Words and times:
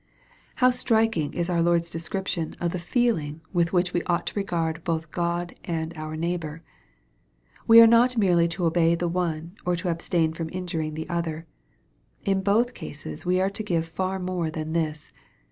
How 0.55 0.71
striking 0.71 1.31
is 1.35 1.47
our 1.47 1.61
Lord's 1.61 1.91
description 1.91 2.55
of 2.59 2.71
the 2.71 2.79
feeling 2.79 3.41
with 3.53 3.71
which 3.71 3.93
we 3.93 4.01
ought 4.07 4.25
to 4.25 4.33
regard 4.33 4.83
both 4.83 5.11
God 5.11 5.53
and 5.63 5.95
our 5.95 6.15
neigh 6.15 6.37
bor! 6.37 6.63
We 7.67 7.79
are 7.81 7.85
not 7.85 8.17
merely 8.17 8.47
to 8.47 8.65
obey 8.65 8.95
the 8.95 9.07
one, 9.07 9.51
or 9.63 9.75
to 9.75 9.89
abstain 9.89 10.33
from 10.33 10.49
injuring 10.51 10.95
the 10.95 11.07
other. 11.07 11.45
In 12.25 12.41
both 12.41 12.73
cases 12.73 13.27
we 13.27 13.39
are 13.39 13.51
to 13.51 13.61
give 13.61 13.89
far 13.89 14.17
more 14.17 14.49
than 14.49 14.73
this. 14.73 15.13